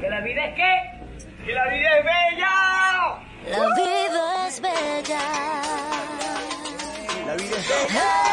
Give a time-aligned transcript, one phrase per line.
[0.00, 1.44] ¿Que la vida es qué?
[1.44, 2.54] ¡Que la vida es bella!
[3.50, 5.20] La vida es bella.
[7.26, 8.28] La vida es bella.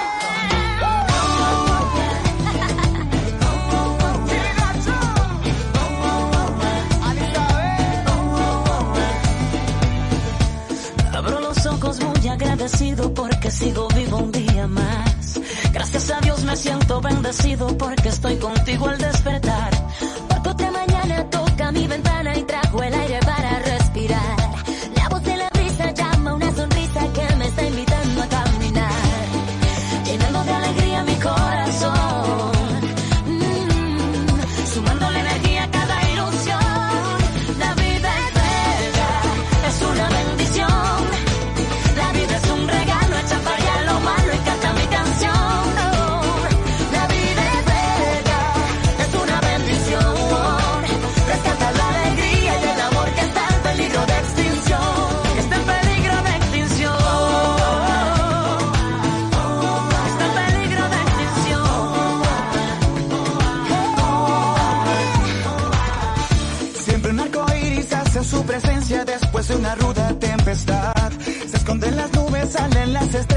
[11.13, 15.39] Abro los ojos muy agradecido porque sigo vivo un día más.
[15.73, 19.74] Gracias a Dios me siento bendecido porque estoy contigo al despertar.
[21.57, 23.44] Toca mi ventana y trajo el aire para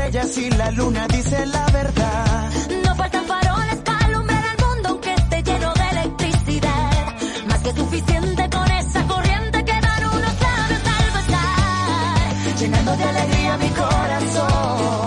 [0.09, 2.51] estrellas la luna dice la verdad.
[2.84, 7.15] No faltan faroles para alumbrar el mundo aunque esté lleno de electricidad.
[7.47, 12.56] Más que suficiente con esa corriente que dan unos labios al besar.
[12.59, 15.06] Llenando de alegría mi corazón.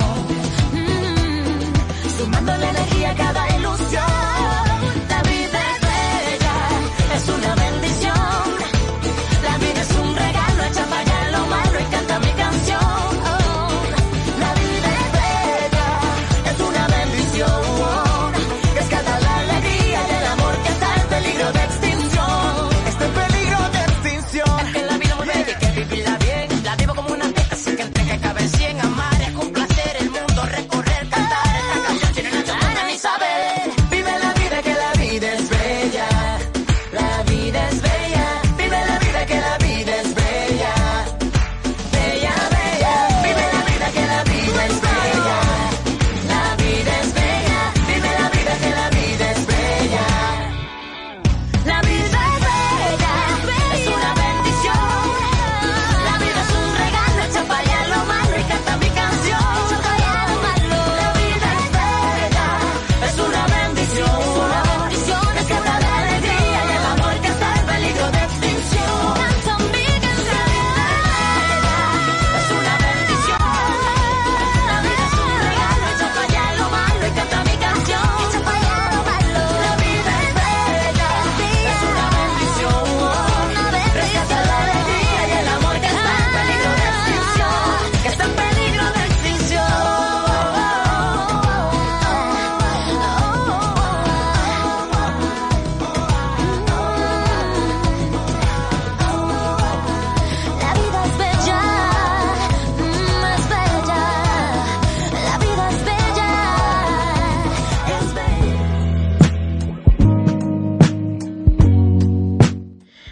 [0.74, 2.81] Mm, sumándole energía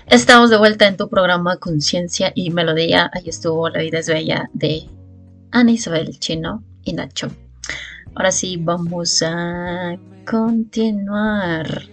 [0.09, 3.12] Estamos de vuelta en tu programa Conciencia y Melodía.
[3.14, 4.90] Ahí estuvo La vida es bella de
[5.52, 7.28] Ana Isabel Chino y Nacho.
[8.16, 11.84] Ahora sí, vamos a continuar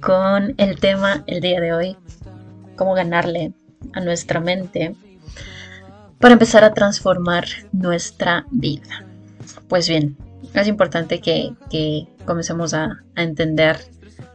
[0.00, 1.96] con el tema el día de hoy.
[2.74, 3.52] Cómo ganarle
[3.92, 4.96] a nuestra mente
[6.18, 9.06] para empezar a transformar nuestra vida.
[9.68, 10.16] Pues bien,
[10.54, 13.78] es importante que, que comencemos a, a entender,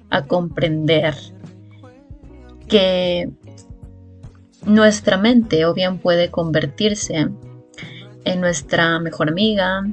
[0.10, 1.16] a comprender
[2.72, 3.30] que
[4.66, 7.28] nuestra mente o bien puede convertirse
[8.24, 9.84] en nuestra mejor amiga,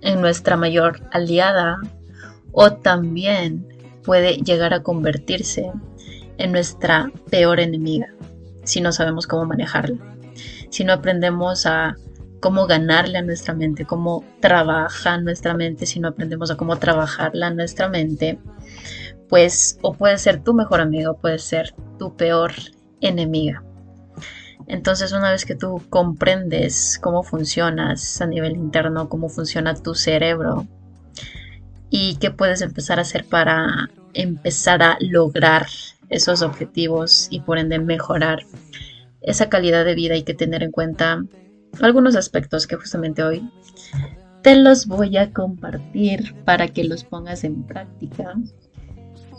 [0.00, 1.76] en nuestra mayor aliada
[2.52, 3.68] o también
[4.02, 5.70] puede llegar a convertirse
[6.38, 8.08] en nuestra peor enemiga
[8.64, 9.98] si no sabemos cómo manejarla,
[10.70, 11.96] si no aprendemos a
[12.40, 17.50] cómo ganarle a nuestra mente, cómo trabaja nuestra mente, si no aprendemos a cómo trabajarla
[17.50, 18.38] nuestra mente,
[19.32, 22.52] pues o puede ser tu mejor amiga o puede ser tu peor
[23.00, 23.64] enemiga.
[24.66, 30.66] Entonces una vez que tú comprendes cómo funcionas a nivel interno, cómo funciona tu cerebro
[31.88, 35.66] y qué puedes empezar a hacer para empezar a lograr
[36.10, 38.40] esos objetivos y por ende mejorar
[39.22, 41.24] esa calidad de vida hay que tener en cuenta
[41.80, 43.50] algunos aspectos que justamente hoy
[44.42, 48.34] te los voy a compartir para que los pongas en práctica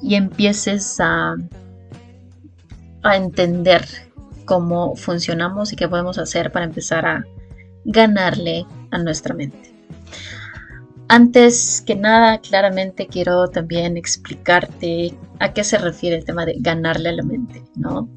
[0.03, 1.35] y empieces a
[3.03, 3.85] a entender
[4.45, 7.25] cómo funcionamos y qué podemos hacer para empezar a
[7.85, 9.73] ganarle a nuestra mente.
[11.09, 17.09] Antes que nada, claramente quiero también explicarte a qué se refiere el tema de ganarle
[17.09, 18.09] a la mente, ¿no?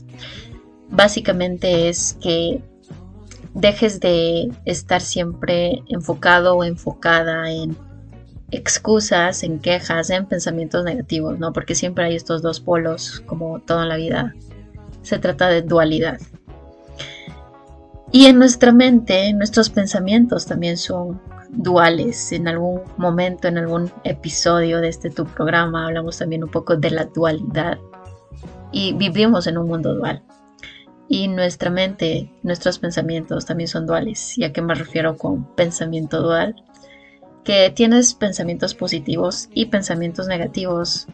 [0.88, 2.62] Básicamente es que
[3.54, 7.76] dejes de estar siempre enfocado o enfocada en
[8.50, 11.52] excusas, en quejas, en pensamientos negativos, ¿no?
[11.52, 14.34] Porque siempre hay estos dos polos, como todo en la vida.
[15.02, 16.18] Se trata de dualidad.
[18.12, 21.20] Y en nuestra mente, nuestros pensamientos también son
[21.50, 22.32] duales.
[22.32, 26.90] En algún momento, en algún episodio de este tu programa, hablamos también un poco de
[26.90, 27.78] la dualidad.
[28.72, 30.22] Y vivimos en un mundo dual.
[31.08, 34.36] Y nuestra mente, nuestros pensamientos también son duales.
[34.38, 36.56] ¿Y a qué me refiero con pensamiento dual?
[37.46, 41.06] Que tienes pensamientos positivos y pensamientos negativos.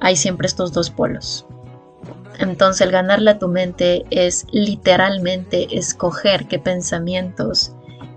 [0.00, 1.44] Hay siempre estos dos polos.
[2.38, 7.72] Entonces el ganarle a tu mente es literalmente escoger qué pensamientos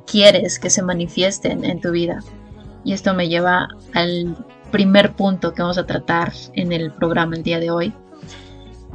[0.05, 2.19] quieres que se manifiesten en tu vida.
[2.83, 4.35] Y esto me lleva al
[4.71, 7.93] primer punto que vamos a tratar en el programa el día de hoy,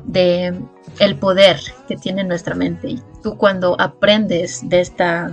[0.04, 0.60] de
[1.00, 2.88] el poder que tiene nuestra mente.
[2.88, 5.30] Y tú cuando aprendes de, esta,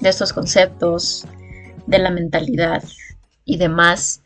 [0.00, 1.26] de estos conceptos,
[1.86, 2.82] de la mentalidad
[3.44, 4.22] y demás,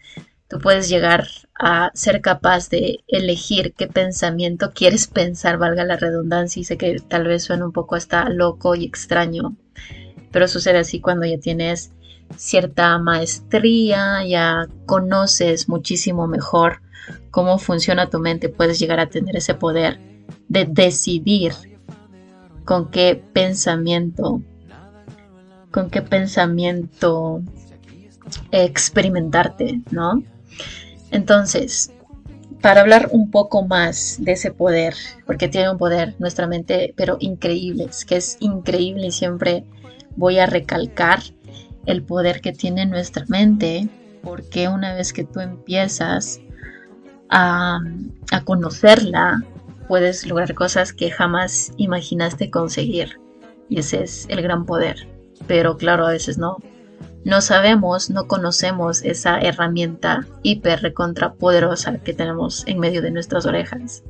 [0.48, 6.60] tú puedes llegar a ser capaz de elegir qué pensamiento quieres pensar, valga la redundancia,
[6.60, 9.56] y sé que tal vez suena un poco hasta loco y extraño,
[10.30, 11.92] pero sucede así cuando ya tienes
[12.36, 16.80] cierta maestría, ya conoces muchísimo mejor
[17.30, 19.98] cómo funciona tu mente, puedes llegar a tener ese poder
[20.48, 21.52] de decidir
[22.64, 24.42] con qué pensamiento,
[25.70, 27.42] con qué pensamiento
[28.52, 30.22] experimentarte, ¿no?
[31.10, 31.92] Entonces,
[32.60, 34.94] para hablar un poco más de ese poder,
[35.26, 39.64] porque tiene un poder nuestra mente, pero increíble, es que es increíble y siempre
[40.16, 41.20] voy a recalcar
[41.86, 43.88] el poder que tiene nuestra mente,
[44.22, 46.40] porque una vez que tú empiezas
[47.30, 47.80] a,
[48.32, 49.42] a conocerla,
[49.86, 53.20] puedes lograr cosas que jamás imaginaste conseguir.
[53.70, 55.17] Y ese es el gran poder.
[55.48, 56.58] Pero claro, a veces no,
[57.24, 60.94] no sabemos, no conocemos esa herramienta hiper
[61.38, 64.04] poderosa que tenemos en medio de nuestras orejas,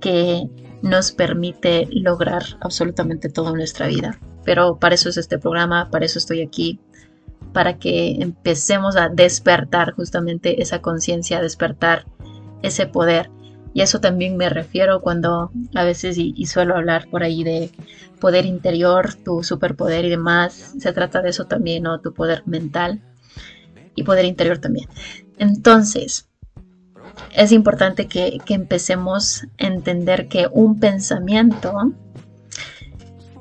[0.00, 0.48] que
[0.82, 4.18] nos permite lograr absolutamente todo en nuestra vida.
[4.44, 6.80] Pero para eso es este programa, para eso estoy aquí,
[7.52, 12.06] para que empecemos a despertar justamente esa conciencia, despertar
[12.62, 13.30] ese poder
[13.74, 17.70] y eso también me refiero cuando a veces y, suelo hablar por ahí de
[18.20, 20.74] poder interior, tu superpoder y demás.
[20.78, 22.00] Se trata de eso también, ¿no?
[22.00, 23.02] Tu poder mental
[23.94, 24.88] y poder interior también.
[25.38, 26.28] Entonces,
[27.34, 31.92] es importante que, que empecemos a entender que un pensamiento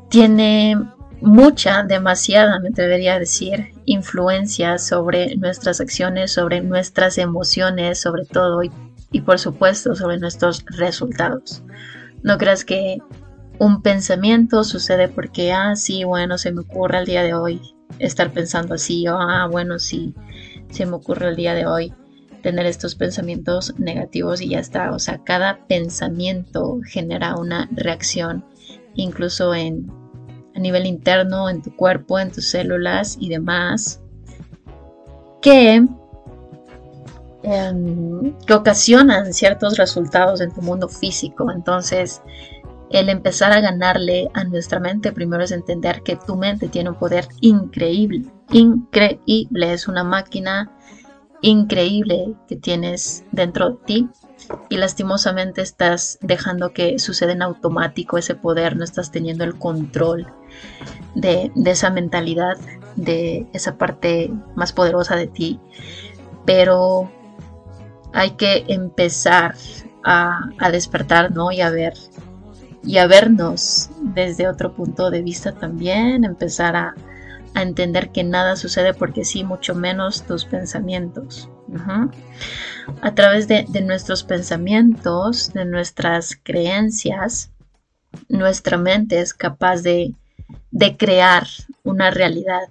[0.10, 0.77] tiene
[1.22, 8.63] mucha, demasiada, me atrevería a decir, influencia sobre nuestras acciones, sobre nuestras emociones, sobre todo,
[8.63, 8.72] y
[9.12, 11.63] y por supuesto sobre nuestros resultados.
[12.24, 13.00] No creas que
[13.60, 17.62] un pensamiento sucede porque, ah, sí, bueno, se me ocurre el día de hoy
[18.00, 20.16] estar pensando así, o ah, bueno, sí,
[20.69, 21.94] se me ocurre el día de hoy
[22.42, 24.92] tener estos pensamientos negativos y ya está.
[24.94, 28.46] O sea, cada pensamiento genera una reacción,
[28.96, 29.91] incluso en,
[30.56, 34.01] a nivel interno, en tu cuerpo, en tus células y demás,
[35.41, 35.86] que
[37.43, 41.51] Que ocasionan ciertos resultados en tu mundo físico.
[41.51, 42.21] Entonces,
[42.91, 46.98] el empezar a ganarle a nuestra mente primero es entender que tu mente tiene un
[46.98, 50.71] poder increíble, increíble, es una máquina
[51.41, 54.10] increíble que tienes dentro de ti
[54.69, 60.27] y lastimosamente estás dejando que suceda en automático ese poder, no estás teniendo el control
[61.15, 62.57] de, de esa mentalidad,
[62.95, 65.60] de esa parte más poderosa de ti.
[66.45, 67.10] Pero
[68.13, 69.56] hay que empezar
[70.03, 71.51] a, despertar, ¿no?
[71.51, 71.94] Y a ver,
[72.84, 76.96] y a vernos desde otro punto de vista también, empezar a,
[77.53, 81.50] entender que nada sucede porque sí, mucho menos tus pensamientos.
[83.01, 87.51] A través de, nuestros pensamientos, de nuestras creencias,
[88.30, 90.15] nuestra mente es capaz de,
[90.72, 91.46] de crear
[91.84, 92.70] una realidad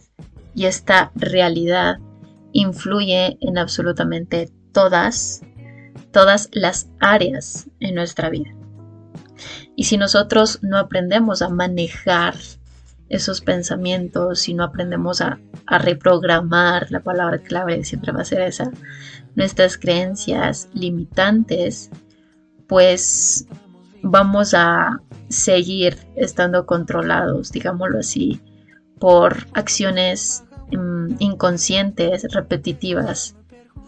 [0.55, 1.99] y esta realidad
[2.53, 5.43] influye en absolutamente todas,
[6.13, 8.55] todas las áreas en nuestra vida.
[9.77, 12.35] Y si nosotros no aprendemos a manejar
[13.09, 18.73] esos pensamientos, si no aprendemos a, reprogramar, la palabra clave siempre va a ser esa,
[19.37, 21.91] nuestras creencias limitantes,
[22.67, 23.47] pues
[24.03, 28.41] vamos a seguir estando controlados, digámoslo así,
[28.99, 33.37] por acciones mm, inconscientes, repetitivas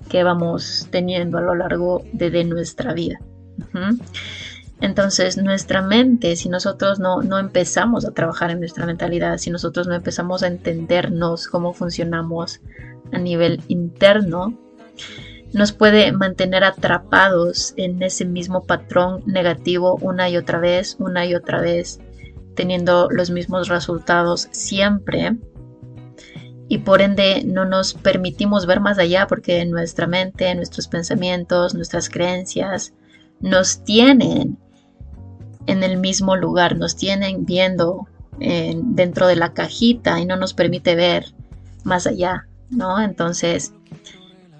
[0.08, 3.20] que vamos teniendo a lo largo de, nuestra vida.
[4.80, 9.86] Entonces, nuestra mente, si nosotros no, no, empezamos a trabajar en nuestra mentalidad, si nosotros
[9.86, 12.60] no empezamos a entendernos cómo funcionamos
[13.12, 14.58] a nivel interno,
[15.52, 21.34] nos puede mantener atrapados en ese mismo patrón negativo una y otra vez, una y
[21.34, 22.00] otra vez,
[22.54, 25.36] teniendo los mismos resultados siempre.
[26.72, 32.08] Y por ende no nos permitimos ver más allá porque nuestra mente, nuestros pensamientos, nuestras
[32.08, 32.94] creencias
[33.40, 34.56] nos tienen
[35.66, 40.94] en el mismo lugar, nos tienen viendo dentro de la cajita y no nos permite
[40.94, 41.34] ver
[41.84, 43.02] más allá, ¿no?
[43.02, 43.74] Entonces,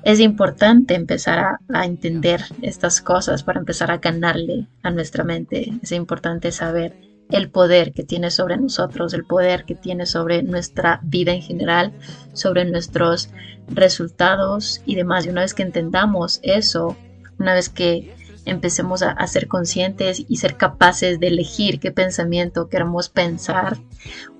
[0.04, 1.38] es importante empezar
[1.72, 5.72] a, entender estas cosas para empezar a ganarle a nuestra mente.
[5.80, 6.94] Es importante saber
[7.32, 11.92] el poder que tiene sobre nosotros, el poder que tiene sobre nuestra vida en general,
[12.34, 13.30] sobre nuestros
[13.68, 15.26] resultados y demás.
[15.26, 16.96] Y una vez que entendamos eso,
[17.38, 23.08] una vez que empecemos a, ser conscientes y ser capaces de elegir qué pensamiento queremos
[23.08, 23.78] pensar.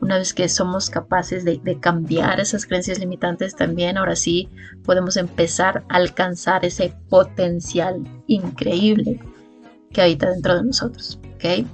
[0.01, 4.51] Una vez que somos capaces de, cambiar esas creencias limitantes también, ahora sí
[4.85, 9.21] podemos empezar a alcanzar ese potencial increíble
[9.93, 11.19] que habita dentro de nosotros.
[11.37, 11.67] ¿ok?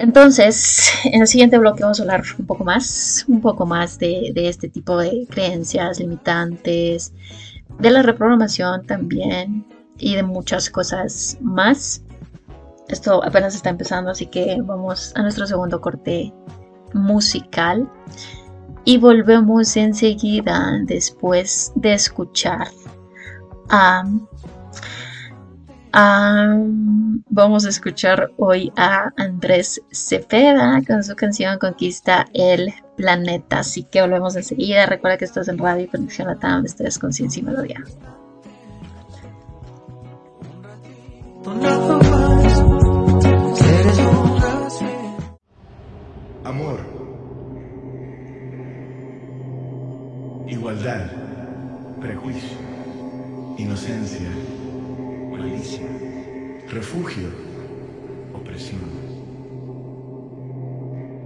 [0.00, 4.32] Entonces, en el siguiente bloque vamos a hablar un poco más, un poco más de,
[4.34, 7.12] este tipo de creencias limitantes,
[7.78, 9.66] de la reprogramación también,
[9.98, 12.02] y de muchas cosas más.
[12.88, 16.32] Esto apenas está empezando, así que vamos a nuestro segundo corte
[16.94, 17.86] musical
[18.86, 22.68] y volvemos enseguida después de escuchar
[23.68, 24.02] a...
[25.92, 33.60] vamos a escuchar hoy a Andrés Cepeda con su canción Conquista el Planeta.
[33.60, 34.86] Así que volvemos enseguida.
[34.86, 37.84] Recuerda que estás en Radio y Conexión Latam, estás Conciencia y Melodía.
[46.44, 46.80] Amor.
[50.48, 51.10] Igualdad.
[52.00, 52.58] Prejuicio.
[53.56, 54.28] Inocencia.
[55.40, 55.80] Malicia.
[56.68, 57.28] Refugio.
[58.34, 58.80] Opresión.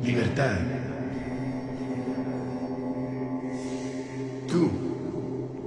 [0.05, 0.59] Libertad.
[4.47, 4.71] Tú,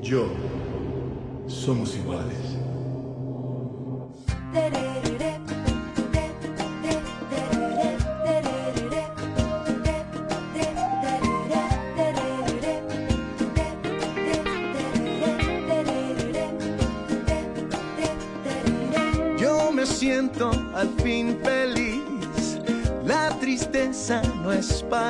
[0.02, 0.30] yo,
[1.48, 2.58] somos iguales.
[24.68, 25.07] spy.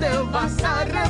[0.00, 1.05] Jamás te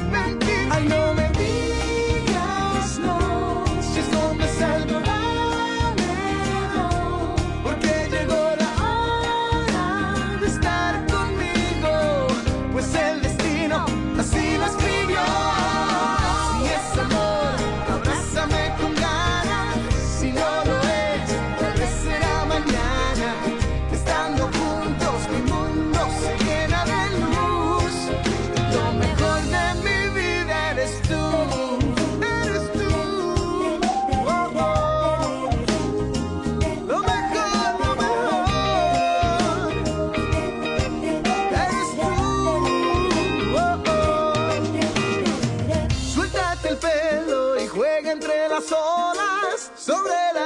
[48.11, 50.46] entre las olas sobre la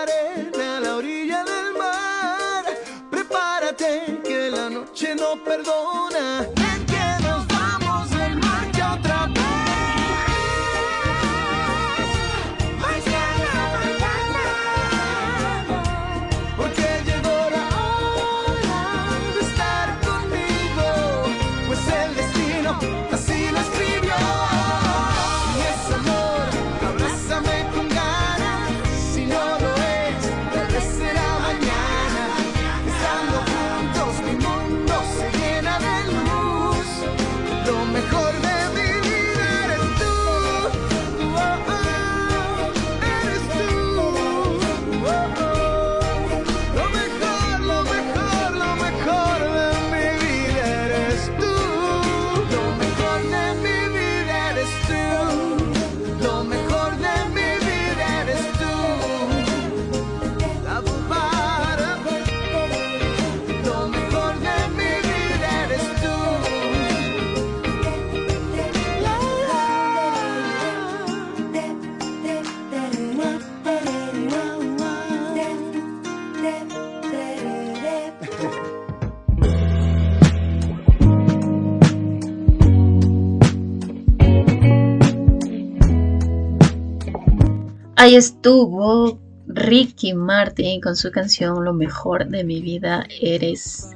[88.16, 93.92] Estuvo Ricky Martin con su canción Lo mejor de mi vida eres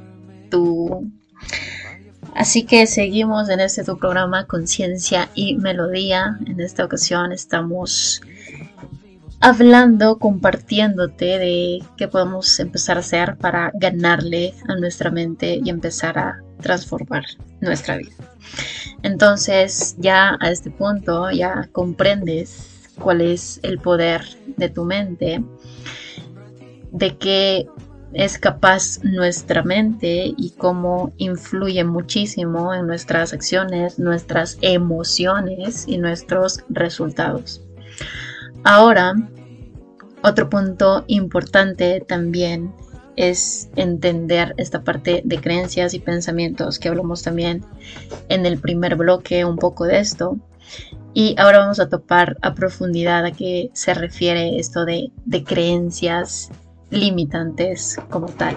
[0.53, 1.11] tú.
[2.33, 6.39] Así que seguimos en este tu programa Conciencia y Melodía.
[6.47, 8.23] En esta ocasión estamos
[9.41, 16.19] hablando, compartiéndote de qué podemos empezar a hacer para ganarle a nuestra mente y empezar
[16.19, 17.25] a transformar
[17.61, 18.15] nuestra vida.
[19.03, 24.23] Entonces ya a este punto ya comprendes cuál es el poder
[24.57, 25.43] de tu mente,
[26.93, 27.67] de qué
[28.13, 36.61] es capaz nuestra mente y cómo influye muchísimo en nuestras acciones, nuestras emociones y nuestros
[36.69, 37.61] resultados.
[38.63, 39.15] Ahora,
[40.23, 42.73] otro punto importante también
[43.17, 47.65] es entender esta parte de creencias y pensamientos que hablamos también
[48.29, 50.39] en el primer bloque un poco de esto.
[51.15, 56.51] Y ahora vamos a topar a profundidad a qué se refiere esto de, de creencias
[56.91, 58.57] limitantes como tal.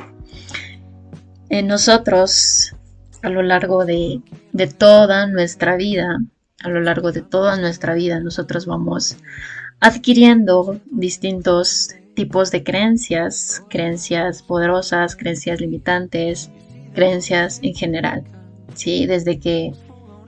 [1.50, 2.76] En nosotros,
[3.22, 4.22] a lo largo de,
[4.54, 6.20] de toda nuestra vida,
[6.64, 9.18] a lo largo de toda nuestra vida, nosotros vamos
[9.80, 16.50] adquiriendo distintos tipos de creencias, creencias poderosas, creencias limitantes,
[16.96, 18.24] creencias en general.
[18.74, 19.06] ¿sí?
[19.06, 19.74] Desde que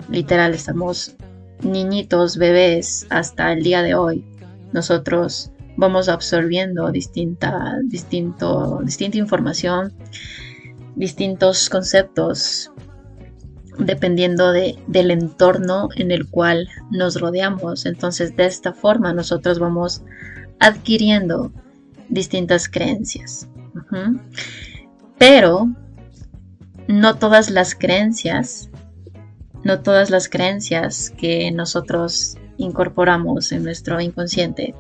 [0.09, 1.15] literal estamos
[1.61, 4.25] niñitos, bebés, hasta el día de hoy,
[4.73, 9.93] nosotros vamos absorbiendo distinta, distinto, distinta información,
[10.95, 12.71] distintos conceptos,
[13.77, 17.85] dependiendo de, del entorno en el cual nos rodeamos.
[17.85, 20.03] Entonces, de esta forma, nosotros vamos
[20.59, 21.51] adquiriendo
[22.09, 23.47] distintas creencias.
[25.17, 25.69] Pero
[26.87, 28.68] no todas las creencias,
[29.63, 34.75] no todas las creencias que nosotros incorporamos en nuestro inconsciente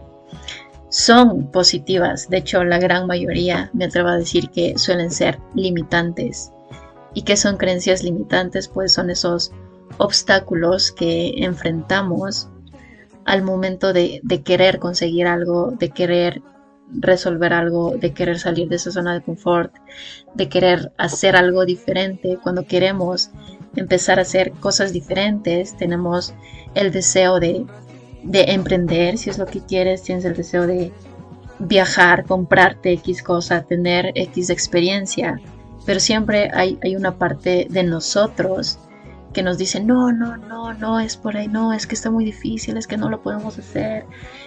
[0.89, 2.29] son positivas.
[2.29, 6.51] De hecho, la gran mayoría me atrevo a decir que suelen ser limitantes.
[7.13, 8.67] ¿Y qué son creencias limitantes?
[8.67, 9.51] Pues son esos
[9.97, 12.49] obstáculos que enfrentamos
[13.25, 16.41] al momento de, de querer conseguir algo, de querer
[16.91, 19.73] resolver algo, de querer salir de esa zona de confort,
[20.33, 22.39] de querer hacer algo diferente.
[22.41, 23.29] Cuando queremos
[23.75, 26.33] empezar a hacer cosas diferentes, tenemos
[26.75, 27.65] el deseo de,
[28.23, 30.91] de emprender, si es lo que quieres, tienes el deseo de
[31.59, 35.39] viajar, comprarte X cosa, tener X experiencia,
[35.85, 38.79] pero siempre hay, hay una parte de nosotros
[39.33, 42.25] que nos dice, no, no, no, no es por ahí, no, es que está muy
[42.25, 44.05] difícil, es que no lo podemos hacer,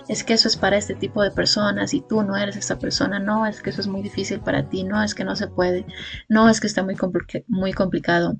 [0.09, 3.19] es que eso es para este tipo de personas y tú no eres esa persona,
[3.21, 5.87] no, es que eso es muy difícil para ti, no, es que no se puede,
[6.29, 6.97] no, es que está muy,
[7.47, 8.37] muy complicado,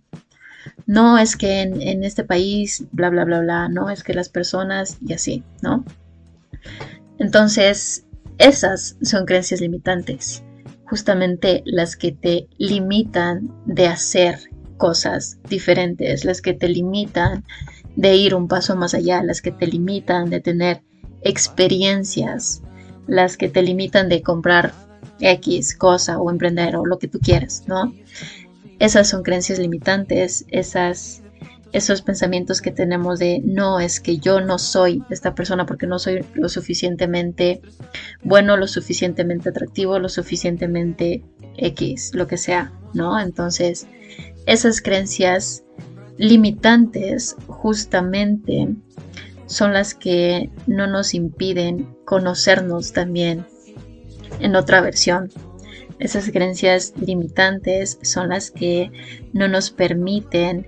[0.87, 4.99] no, es que en, este país, bla, bla, bla, bla, no, es que las personas
[5.07, 5.85] y así, ¿no?
[7.19, 8.05] Entonces,
[8.39, 10.43] esas son creencias limitantes,
[10.87, 14.39] justamente las que te limitan de hacer
[14.77, 17.45] cosas diferentes, las que te limitan
[17.97, 20.83] de ir un paso más allá, las que te limitan de tener
[21.23, 22.63] experiencias,
[23.07, 24.73] las que te limitan de comprar
[25.21, 27.95] X cosa o emprender o lo que tú quieras, ¿no?
[28.83, 31.23] Esas son creencias limitantes, esas
[31.71, 36.01] esos pensamientos que tenemos de no, es que yo no soy esta persona porque no
[36.01, 37.63] soy lo suficientemente
[38.25, 41.25] bueno, lo suficientemente atractivo, lo suficientemente
[41.57, 43.21] X, lo que sea, ¿no?
[43.21, 43.87] Entonces,
[44.47, 45.63] esas creencias
[46.19, 48.75] limitantes justamente
[49.47, 53.47] son las que no nos impiden conocernos también
[54.41, 55.31] en otra versión.
[56.03, 58.91] Esas creencias limitantes son las que
[59.33, 60.67] no nos permiten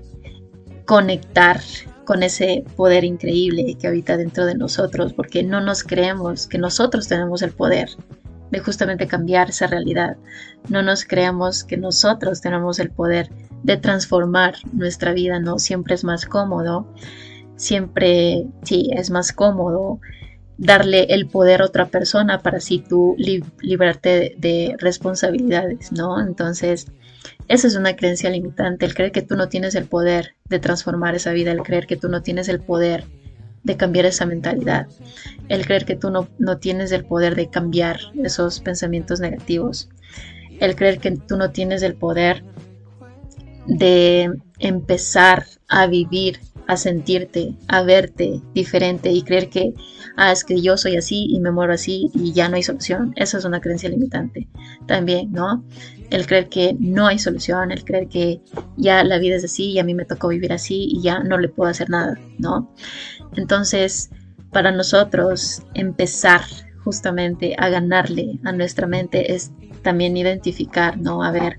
[0.84, 1.60] conectar
[2.04, 7.08] con ese poder increíble que habita dentro de nosotros, porque no nos creemos que nosotros
[7.08, 7.88] tenemos el poder
[8.52, 10.16] de justamente cambiar esa realidad.
[10.68, 13.28] No nos creemos que nosotros tenemos el poder
[13.64, 15.58] de transformar nuestra vida, ¿no?
[15.58, 16.86] Siempre es más cómodo,
[17.56, 19.98] siempre, sí, es más cómodo
[20.56, 26.20] darle el poder a otra persona para así tú librarte de responsabilidades, ¿no?
[26.20, 26.86] Entonces,
[27.48, 31.14] esa es una creencia limitante, el creer que tú no tienes el poder de transformar
[31.14, 33.04] esa vida, el creer que tú no tienes el poder
[33.64, 34.86] de cambiar esa mentalidad,
[35.48, 39.88] el creer que tú no, no tienes el poder de cambiar esos pensamientos negativos,
[40.60, 42.44] el creer que tú no tienes el poder
[43.66, 49.74] de empezar a vivir, a sentirte, a verte diferente y creer que,
[50.16, 53.12] ah, es que yo soy así y me muero así y ya no hay solución.
[53.16, 54.48] Esa es una creencia limitante
[54.86, 55.64] también, ¿no?
[56.10, 58.40] El creer que no hay solución, el creer que
[58.76, 61.38] ya la vida es así y a mí me tocó vivir así y ya no
[61.38, 62.72] le puedo hacer nada, ¿no?
[63.36, 64.10] Entonces,
[64.52, 66.42] para nosotros empezar
[66.84, 71.22] justamente a ganarle a nuestra mente es también identificar, ¿no?
[71.22, 71.56] A ver,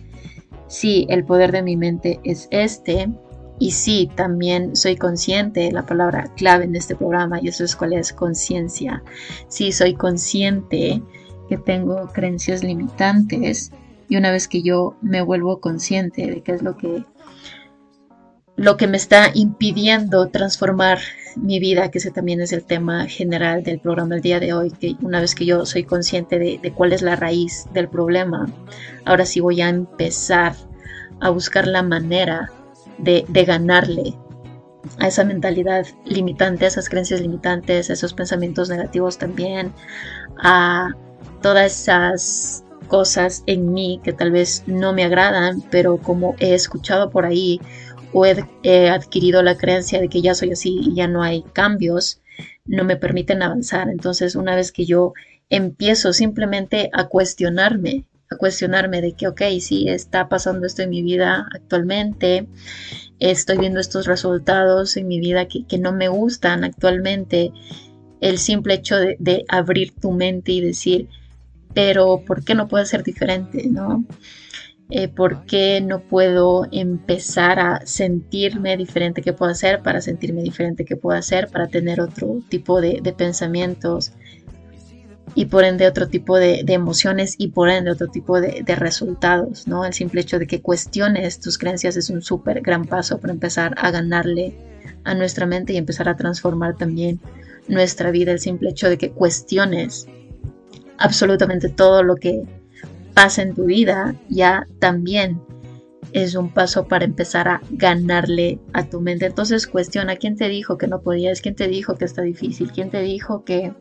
[0.67, 3.09] si el poder de mi mente es este,
[3.57, 7.93] y sí, también soy consciente, la palabra clave en este programa, y eso es cuál
[7.93, 9.03] es conciencia.
[9.47, 11.01] Sí, soy consciente
[11.47, 13.71] que tengo creencias limitantes
[14.09, 17.03] y una vez que yo me vuelvo consciente de qué es lo que
[18.57, 20.99] lo que me está impidiendo transformar
[21.35, 24.71] mi vida, que ese también es el tema general del programa del día de hoy,
[24.71, 28.49] que una vez que yo soy consciente de, de cuál es la raíz del problema,
[29.03, 30.55] ahora sí voy a empezar
[31.19, 32.49] a buscar la manera
[32.97, 34.17] de, de ganarle
[34.99, 39.73] a esa mentalidad limitante, a esas creencias limitantes, a esos pensamientos negativos también,
[40.37, 40.89] a
[41.41, 47.09] todas esas cosas en mí que tal vez no me agradan, pero como he escuchado
[47.09, 47.59] por ahí
[48.13, 52.21] o he, adquirido la creencia de que ya soy así y ya no hay cambios,
[52.65, 53.89] no me permiten avanzar.
[53.89, 55.13] Entonces, una vez que yo
[55.49, 58.05] empiezo simplemente a cuestionarme,
[58.37, 62.47] cuestionarme de que, ok, sí, está pasando esto en mi vida actualmente,
[63.19, 67.51] estoy viendo estos resultados en mi vida que, no me gustan actualmente,
[68.21, 71.09] el simple hecho de, de, abrir tu mente y decir,
[71.73, 73.67] pero ¿por qué no puede ser diferente?
[73.69, 74.05] ¿no?
[74.91, 80.85] Eh, ¿Por qué no puedo empezar a sentirme diferente que puedo hacer para sentirme diferente
[80.85, 84.11] que puedo hacer para tener otro tipo de, pensamientos
[85.35, 89.85] y por ende otro tipo de, emociones y por ende otro tipo de, resultados, ¿no?
[89.85, 93.75] El simple hecho de que cuestiones tus creencias es un súper gran paso para empezar
[93.77, 94.55] a ganarle
[95.03, 97.19] a nuestra mente y empezar a transformar también
[97.67, 98.31] nuestra vida.
[98.31, 100.07] El simple hecho de que cuestiones
[100.97, 102.43] absolutamente todo lo que
[103.13, 105.41] pasa en tu vida, ya también
[106.15, 109.25] es un paso para empezar a ganarle a tu mente.
[109.25, 112.89] Entonces cuestiona quién te dijo que no podías, quién te dijo que está difícil, quién
[112.89, 113.73] te dijo que,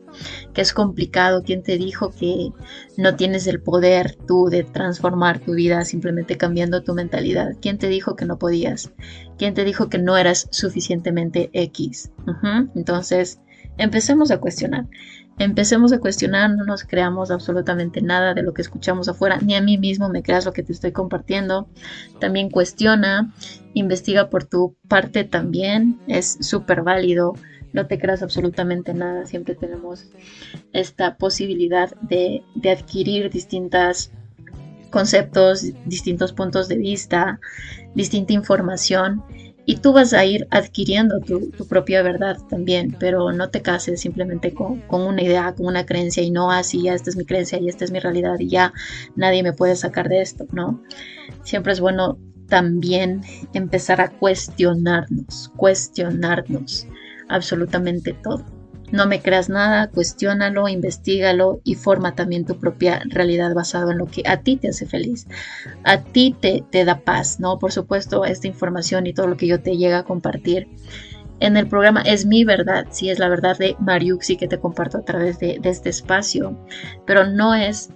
[0.53, 2.51] que, es complicado, quién te dijo que
[2.97, 7.87] no tienes el poder tú de transformar tu vida simplemente cambiando tu mentalidad, quién te
[7.87, 8.91] dijo que no podías,
[9.37, 12.11] quién te dijo que no eras suficientemente X.
[12.75, 13.39] Entonces
[13.77, 14.87] empecemos a cuestionar.
[15.37, 19.61] Empecemos a cuestionar, no nos creamos absolutamente nada de lo que escuchamos afuera, ni a
[19.61, 21.67] mí mismo me creas lo que te estoy compartiendo.
[22.19, 23.33] También cuestiona,
[23.73, 27.33] investiga por tu parte también, es súper válido.
[27.73, 30.07] No te creas absolutamente nada, siempre tenemos
[30.71, 34.11] esta posibilidad de, de adquirir distintos
[34.89, 37.41] conceptos, distintos puntos de vista,
[37.93, 39.21] distinta información
[39.65, 44.53] y tú vas a ir adquiriendo tu, propia verdad también, pero no te cases simplemente
[44.53, 47.67] con, una idea, con una creencia y no así, ya esta es mi creencia y
[47.67, 48.73] esta es mi realidad y ya
[49.15, 50.81] nadie me puede sacar de esto, ¿no?
[51.43, 53.21] Siempre es bueno también
[53.53, 56.87] empezar a cuestionarnos, cuestionarnos
[57.27, 58.54] absolutamente todo.
[58.95, 64.05] No me creas nada, cuestiónalo, investigalo y forma también tu propia realidad basado en lo
[64.05, 65.27] que a ti te hace feliz,
[65.83, 67.59] a ti te, da paz, ¿no?
[67.59, 70.69] Por supuesto, esta información y todo lo que yo te llega a compartir
[71.41, 74.99] en el programa es mi verdad, sí es la verdad de Mariuxi que te comparto
[74.99, 76.57] a través de, este espacio,
[77.05, 77.89] pero no es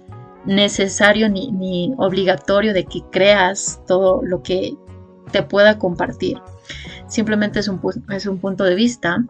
[0.44, 4.76] necesario ni, ni obligatorio de que creas todo lo que
[5.32, 6.36] te pueda compartir
[7.06, 9.24] simplemente es un, es un punto de vista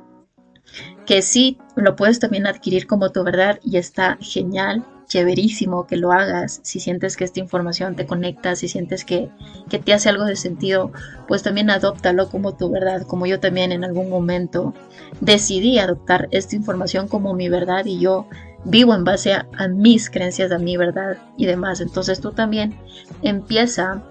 [1.10, 6.12] que sí lo puedes también adquirir como tu verdad y está genial, chéverísimo que lo
[6.12, 6.60] hagas.
[6.62, 9.28] Si sientes que esta información te conecta, si sientes que,
[9.68, 10.92] que te hace algo de sentido,
[11.26, 14.72] pues también adóptalo como tu verdad, como yo también en algún momento
[15.20, 18.28] decidí adoptar esta información como mi verdad y yo
[18.62, 21.80] vivo en base a, a mis creencias, a mi verdad y demás.
[21.80, 22.78] Entonces tú también
[23.22, 24.04] empieza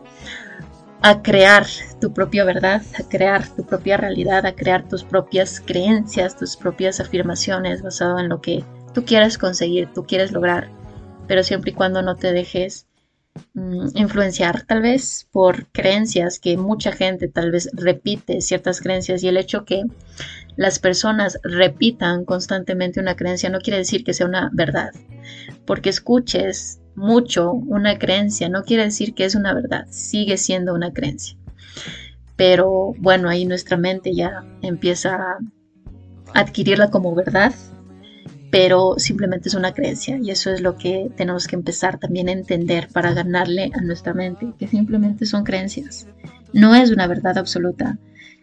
[1.01, 1.65] a crear
[1.99, 6.99] tu propia verdad, a crear tu propia realidad, a crear tus propias creencias, tus propias
[6.99, 10.69] afirmaciones basado en lo que tú quieres conseguir, tú quieres lograr,
[11.27, 12.87] pero siempre y cuando no te dejes
[13.53, 19.27] mm, influenciar tal vez por creencias que mucha gente tal vez repite ciertas creencias y
[19.27, 19.83] el hecho que
[20.55, 24.91] las personas repitan constantemente una creencia no quiere decir que sea una verdad,
[25.65, 30.91] porque escuches mucho una creencia no quiere decir que es una verdad, sigue siendo una
[30.91, 31.37] creencia.
[32.35, 35.37] Pero bueno, ahí nuestra mente ya empieza a
[36.33, 37.53] adquirirla como verdad,
[38.51, 42.33] pero simplemente es una creencia y eso es lo que tenemos que empezar también a
[42.33, 46.07] entender para ganarle a nuestra mente, que simplemente son creencias.
[46.53, 47.97] No es una verdad absoluta.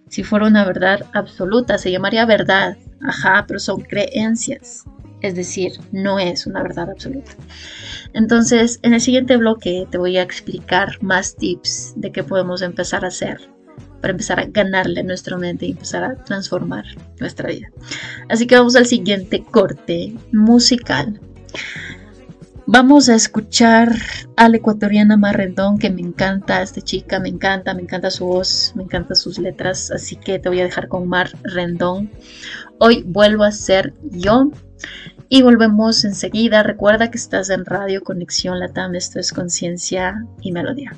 [0.08, 4.84] Si fuera una verdad absoluta se llamaría verdad, ajá, pero son creencias.
[5.22, 7.32] Es decir, no es una verdad absoluta.
[8.12, 13.04] Entonces, en el siguiente bloque te voy a explicar más tips de qué podemos empezar
[13.04, 13.56] a hacer
[14.00, 16.84] para empezar a ganarle a nuestra mente y empezar a transformar
[17.18, 17.70] nuestra vida.
[18.28, 21.20] Así que vamos al siguiente corte musical.
[22.68, 23.94] Vamos a escuchar
[24.36, 28.26] a la ecuatoriana Mar Rendón, que me encanta esta chica, me encanta, me encanta su
[28.26, 32.10] voz, me encantan sus letras, así que te voy a dejar con Mar Rendón.
[32.78, 34.50] Hoy vuelvo a ser yo
[35.28, 36.62] y volvemos enseguida.
[36.62, 40.96] Recuerda que estás en Radio Conexión Latam, esto es conciencia y melodía.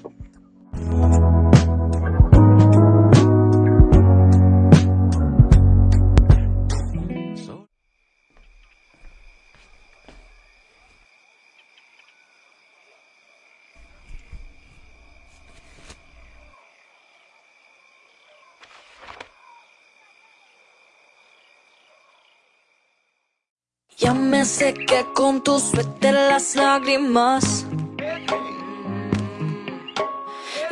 [24.00, 27.66] Ya me sequé con tu suéter las lágrimas.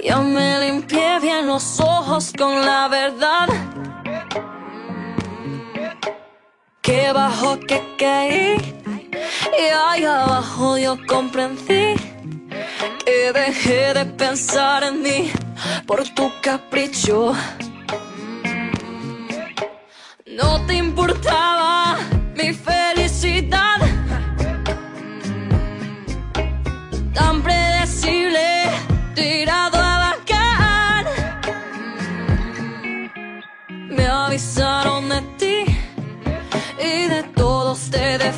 [0.01, 3.49] Ya me limpié bien los ojos con la verdad.
[6.81, 8.81] Que bajo que caí.
[9.59, 11.97] Y ahí abajo yo comprendí
[13.05, 15.33] que dejé de pensar en mí
[15.85, 17.35] por tu capricho.
[20.27, 21.97] No te importaba
[22.37, 22.96] mi felicidad.
[37.97, 38.33] Todos te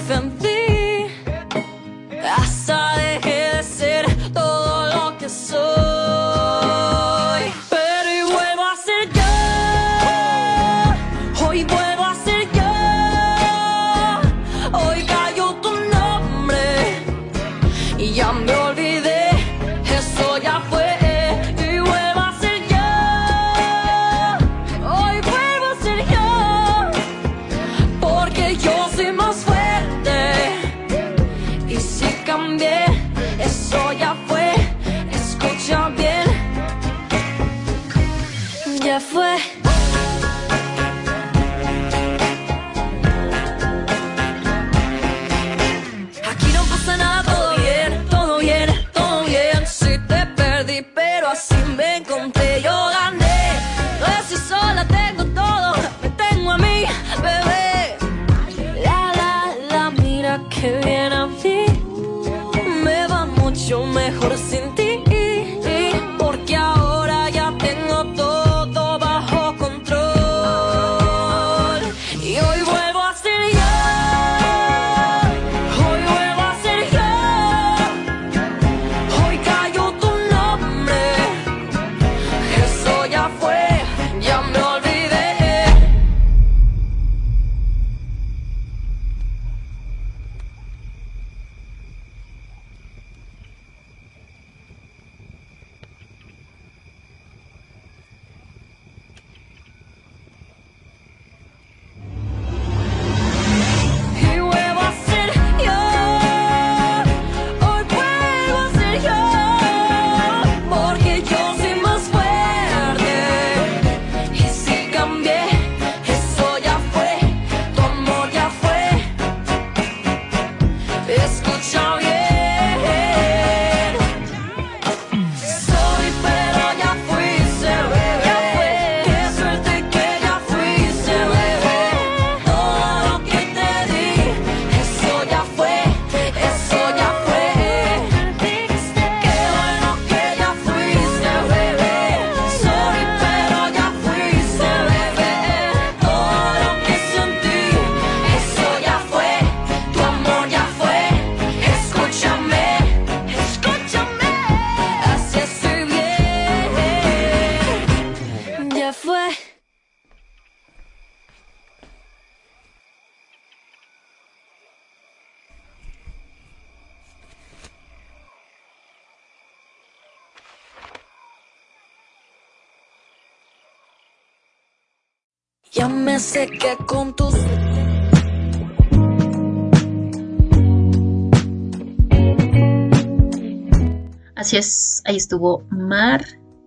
[184.52, 186.24] Es, ahí estuvo Mar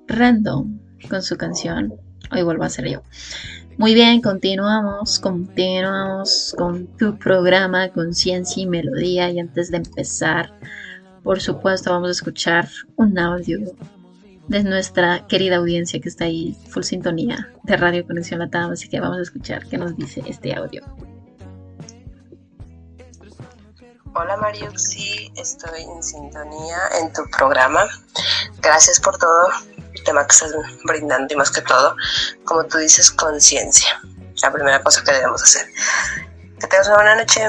[0.07, 1.93] Random con su canción
[2.33, 3.01] Hoy vuelvo a ser yo.
[3.77, 10.53] Muy bien, continuamos, continuamos con tu programa Conciencia y Melodía y antes de empezar,
[11.23, 13.59] por supuesto vamos a escuchar un audio
[14.47, 18.99] de nuestra querida audiencia que está ahí, full sintonía de Radio Conexión Latam, así que
[18.99, 20.83] vamos a escuchar qué nos dice este audio.
[24.13, 27.88] Hola Mariuxi, estoy en sintonía en tu programa.
[28.62, 29.47] Gracias por todo
[29.93, 31.95] el tema que estás brindando y más que todo,
[32.43, 34.02] como tú dices, conciencia.
[34.43, 35.65] La primera cosa que debemos hacer.
[36.60, 37.41] Que tengas una buena noche.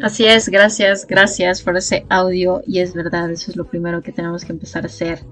[0.00, 4.12] Así es, gracias, gracias por ese audio y es verdad, eso es lo primero que
[4.12, 5.24] tenemos que empezar a hacer.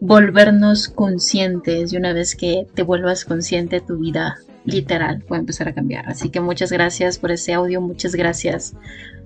[0.00, 4.36] Volvernos conscientes y una vez que te vuelvas consciente tu vida
[4.66, 6.06] literal puede empezar a cambiar.
[6.10, 8.74] Así que muchas gracias por ese audio, muchas gracias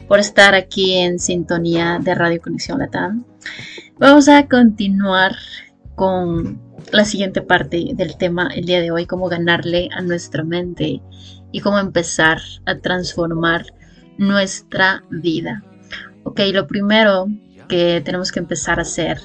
[0.09, 3.27] por estar aquí en sintonía de Radio Conexión Latam.
[3.99, 5.37] Vamos a continuar
[5.95, 6.59] con
[6.93, 11.03] la siguiente parte del tema el día de hoy, cómo ganarle a nuestra mente
[11.53, 13.67] y cómo empezar a transformar
[14.17, 15.63] nuestra vida.
[16.25, 17.27] Ok, lo primero
[17.69, 19.21] que tenemos que empezar a hacer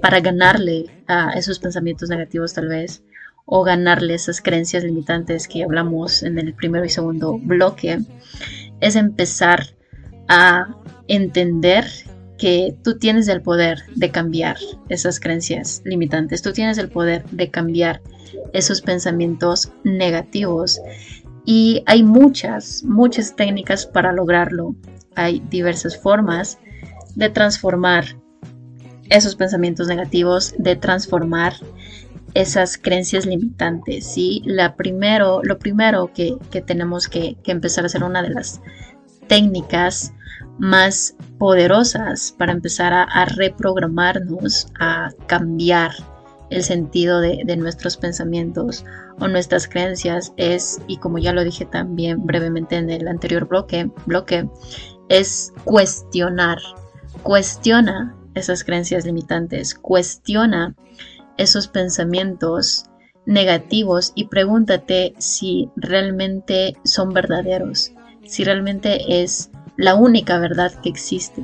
[0.00, 3.02] para ganarle a esos pensamientos negativos tal vez
[3.44, 7.98] o ganarle esas creencias limitantes que hablamos en el primero y segundo bloque
[8.80, 9.64] es empezar
[10.28, 10.74] a
[11.08, 11.86] entender
[12.38, 14.56] que tú tienes el poder de cambiar
[14.88, 18.02] esas creencias limitantes, tú tienes el poder de cambiar
[18.52, 20.80] esos pensamientos negativos
[21.44, 24.74] y hay muchas, muchas técnicas para lograrlo.
[25.14, 26.58] Hay diversas formas
[27.14, 28.04] de transformar
[29.08, 31.54] esos pensamientos negativos, de transformar
[32.34, 34.06] esas creencias limitantes.
[34.06, 34.42] ¿sí?
[34.44, 38.60] La primero, lo primero que, tenemos que, que empezar a hacer una de las
[39.28, 40.12] técnicas
[40.58, 45.92] más poderosas para empezar a, reprogramarnos, a cambiar
[46.50, 48.84] el sentido de, nuestros pensamientos
[49.18, 53.90] o nuestras creencias es, y como ya lo dije también brevemente en el anterior bloque,
[54.06, 54.48] bloque
[55.08, 56.58] es cuestionar.
[57.22, 60.74] Cuestiona esas creencias limitantes, cuestiona
[61.38, 62.84] esos pensamientos
[63.26, 67.92] negativos y pregúntate si realmente son verdaderos,
[68.26, 71.42] si realmente es la única verdad que existe,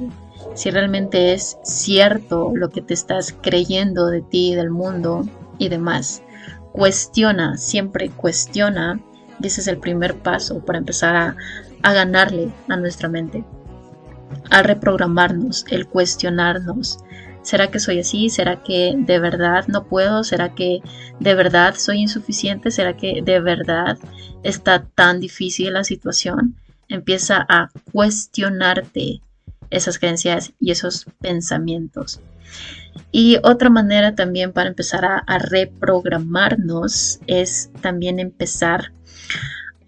[0.55, 5.27] si realmente es cierto lo que te estás creyendo de ti, del mundo
[5.59, 6.23] y demás.
[6.73, 9.01] Cuestiona, siempre cuestiona,
[9.41, 11.37] y ese es el primer paso para empezar a,
[11.83, 13.45] a ganarle a nuestra mente,
[14.51, 16.99] a reprogramarnos, el cuestionarnos.
[17.43, 18.29] ¿Será que soy así?
[18.29, 20.23] ¿Será que de verdad no puedo?
[20.23, 20.81] ¿Será que
[21.19, 22.71] de verdad soy insuficiente?
[22.71, 23.97] ¿Será que de verdad
[24.43, 26.57] está tan difícil la situación?
[26.89, 29.21] Empieza a cuestionarte
[29.71, 32.21] esas creencias y esos pensamientos.
[33.13, 38.93] Y otra manera también para empezar a, reprogramarnos es también empezar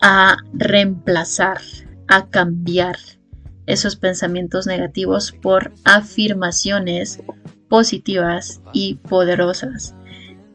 [0.01, 1.59] a reemplazar,
[2.09, 2.97] a cambiar
[3.67, 7.23] esos pensamientos negativos por afirmaciones
[7.69, 9.95] positivas y poderosas.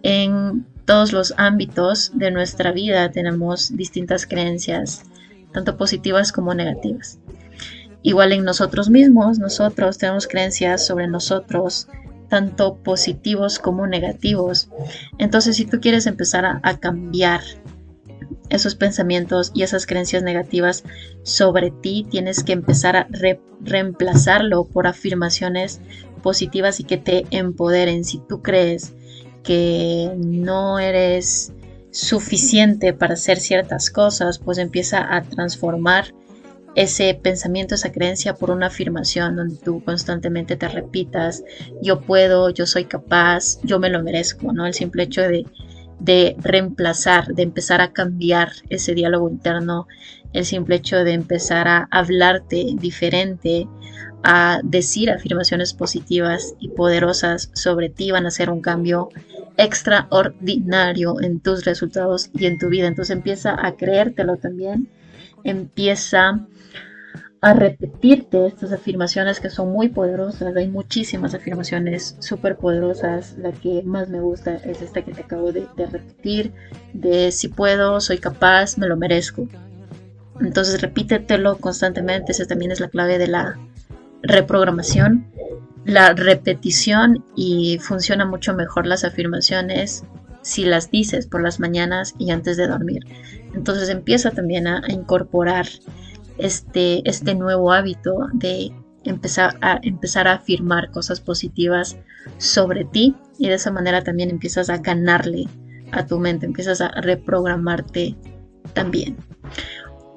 [0.04, 5.04] En todos los ámbitos de nuestra vida tenemos distintas creencias
[5.56, 7.18] tanto positivas como negativas.
[8.04, 11.88] Igual en nosotros mismos, nosotros tenemos creencias sobre nosotros,
[12.28, 14.68] tanto positivos como negativos.
[15.18, 17.40] Entonces, si tú quieres empezar a, cambiar
[18.50, 20.84] esos pensamientos y esas creencias negativas
[21.24, 23.08] sobre ti, tienes que empezar a
[23.62, 25.80] reemplazarlo por afirmaciones
[26.22, 28.04] positivas y que te empoderen.
[28.04, 28.94] Si tú crees
[29.42, 31.54] que no eres
[31.96, 36.14] suficiente para hacer ciertas cosas, pues empieza a transformar
[36.76, 41.42] ese pensamiento, esa creencia por una afirmación donde tú constantemente te repitas,
[41.82, 44.66] yo puedo, yo soy capaz, yo me lo merezco, ¿no?
[44.66, 45.46] El simple hecho de,
[46.02, 49.88] de reemplazar, de empezar a cambiar ese diálogo interno,
[50.34, 53.70] el simple hecho de empezar a hablarte diferente,
[54.26, 59.10] a decir afirmaciones positivas y poderosas sobre ti, van a hacer un cambio
[59.56, 62.88] extraordinario en tus resultados y en tu vida.
[62.88, 64.90] Entonces empieza a creértelo también,
[65.44, 66.48] empieza
[67.40, 70.56] a repetirte estas afirmaciones que son muy poderosas.
[70.56, 73.38] Hay muchísimas afirmaciones súper poderosas.
[73.38, 76.52] La que más me gusta es esta que te acabo de, repetir,
[76.94, 79.48] de si puedo, soy capaz, me lo merezco.
[80.42, 82.32] Entonces repítetelo constantemente.
[82.32, 83.60] Esa también es la clave de la
[84.28, 85.28] reprogramación
[85.86, 90.04] la repetición y funciona mucho mejor las afirmaciones
[90.42, 93.04] si las dices por las mañanas y antes de dormir.
[93.54, 95.68] Entonces empieza también a, incorporar
[96.38, 98.72] este, este nuevo hábito de
[99.04, 101.98] empezar a, empezar a afirmar cosas positivas
[102.40, 105.48] sobre ti y de esa manera también empiezas a ganarle
[105.92, 108.16] a tu mente, empiezas a reprogramarte
[108.74, 109.18] también.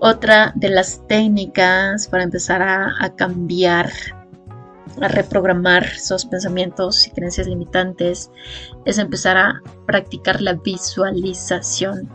[0.01, 3.90] Otra de las técnicas para empezar a, cambiar
[5.01, 8.30] a reprogramar esos pensamientos y creencias limitantes
[8.84, 12.09] es empezar a practicar la visualización.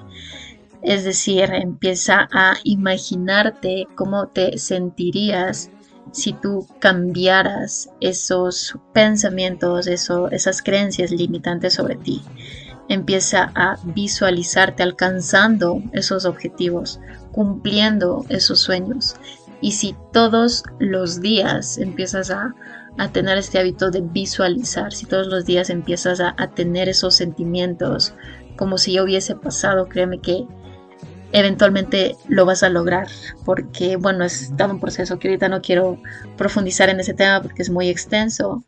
[0.82, 5.70] Es decir, empieza a imaginarte cómo te sentirías
[6.14, 12.22] si tú cambiaras esos pensamientos, eso, esas creencias limitantes sobre ti.
[12.90, 17.00] Empieza a visualizarte alcanzando esos objetivos,
[17.32, 19.16] cumpliendo esos sueños.
[19.62, 22.54] Y si todos los días empiezas a,
[23.12, 28.14] tener este hábito de visualizar, si todos los días empiezas a, a tener esos sentimientos
[28.56, 30.46] como si ya hubiese pasado, créeme que
[31.34, 33.08] eventualmente lo vas a lograr,
[33.44, 35.98] porque bueno, es todo un proceso que ahorita no quiero
[36.38, 38.64] profundizar en ese tema porque es muy extenso,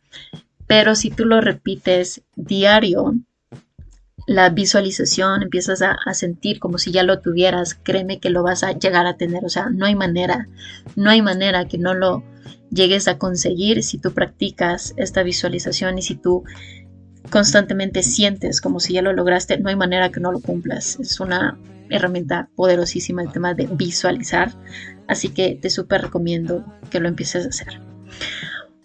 [0.66, 3.14] pero si tú lo repites diario,
[4.26, 8.72] la visualización, empiezas a, sentir como si ya lo tuvieras, créeme que lo vas a
[8.72, 9.44] llegar a tener.
[9.44, 10.48] O sea, no hay manera,
[10.96, 12.24] no hay manera que no lo
[12.70, 16.42] llegues a conseguir si tú practicas esta visualización y si tú
[17.30, 20.98] constantemente sientes como si ya lo lograste, no hay manera que no lo cumplas.
[21.00, 21.56] Es una
[21.88, 24.52] herramienta poderosísima el tema de visualizar,
[25.06, 27.80] así que te súper recomiendo que lo empieces a hacer.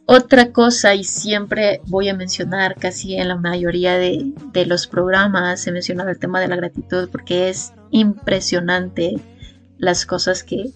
[0.06, 4.34] Otra cosa, y siempre voy a mencionar casi en la mayoría de,
[4.66, 9.16] los programas, he mencionado el tema de la gratitud porque es impresionante
[9.78, 10.72] las cosas que,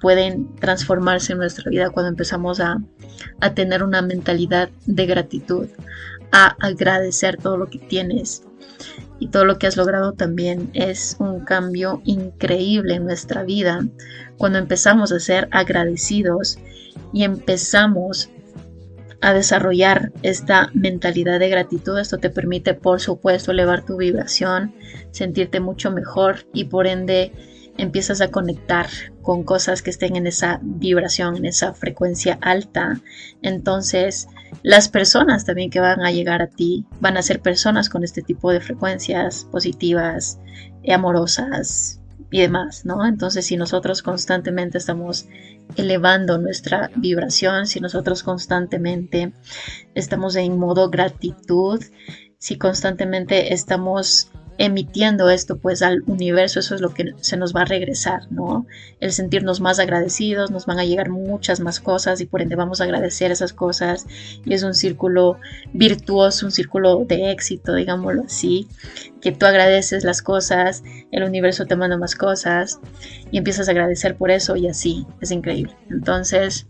[0.00, 2.82] pueden transformarse en nuestra vida cuando empezamos a,
[3.40, 5.68] a tener una mentalidad de gratitud,
[6.32, 8.42] a agradecer todo lo que tienes.
[9.20, 13.86] Y todo lo que has logrado también es un cambio increíble en nuestra vida.
[14.38, 16.58] Cuando empezamos a ser agradecidos
[17.12, 18.28] y empezamos
[19.20, 21.98] a desarrollar esta mentalidad de gratitud.
[21.98, 24.74] Esto te permite, por supuesto, elevar tu vibración,
[25.10, 27.32] sentirte mucho mejor y por ende
[27.78, 28.86] empiezas a conectar
[29.22, 33.00] con cosas que estén en esa vibración, en esa frecuencia alta.
[33.42, 34.28] Entonces,
[34.62, 38.22] las personas también que van a llegar a ti van a ser personas con este
[38.22, 40.38] tipo de frecuencias positivas,
[40.88, 42.00] amorosas,
[42.30, 43.06] y demás, ¿no?
[43.06, 45.26] Entonces, si nosotros constantemente estamos
[45.76, 49.32] elevando nuestra vibración, si nosotros constantemente
[49.94, 51.82] estamos en modo gratitud,
[52.38, 57.62] si constantemente estamos emitiendo esto pues al universo, eso es lo que se nos va
[57.62, 58.66] a regresar, ¿no?
[59.00, 62.80] El sentirnos más agradecidos, nos van a llegar muchas más cosas y por ende vamos
[62.80, 64.06] a agradecer esas cosas
[64.44, 65.38] y es un círculo
[65.72, 68.68] virtuoso, un círculo de éxito, digámoslo así,
[69.20, 72.80] que tú agradeces las cosas, el universo te manda más cosas
[73.30, 75.74] y empiezas a agradecer por eso y así, es increíble.
[75.90, 76.66] Entonces,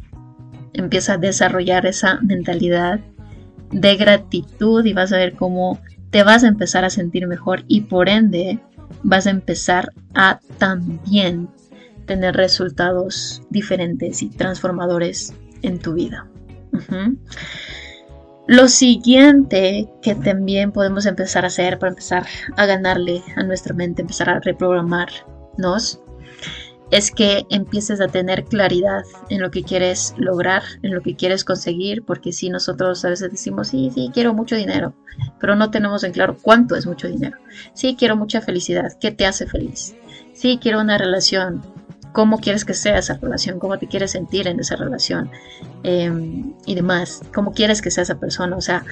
[0.73, 3.01] empieza a desarrollar esa mentalidad
[3.71, 5.81] de gratitud y vas a ver cómo
[6.17, 8.59] te vas a empezar a sentir mejor y por ende
[9.03, 11.47] vas a empezar a también
[12.07, 16.27] tener resultados diferentes y transformadores en tu vida.
[18.47, 22.25] Lo siguiente que también podemos empezar a hacer para empezar
[22.57, 26.01] a ganarle a nuestra mente, empezar a reprogramarnos,
[26.91, 31.45] es que empieces a tener claridad en lo que quieres lograr, en lo que quieres
[31.45, 34.95] conseguir, porque si nosotros a veces decimos, sí, sí, quiero mucho dinero,
[35.41, 37.39] pero no tenemos en claro cuánto es mucho dinero.
[37.73, 39.97] Sí, quiero mucha felicidad, ¿qué te hace feliz?
[40.33, 41.63] Sí, quiero una relación,
[42.13, 43.59] ¿cómo quieres que sea esa relación?
[43.59, 45.31] ¿Cómo te quieres sentir en esa relación?
[45.83, 48.57] Em, y demás, ¿cómo quieres que sea esa persona?
[48.57, 48.85] O sea,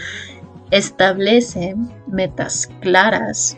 [0.70, 1.76] establece
[2.08, 3.56] metas claras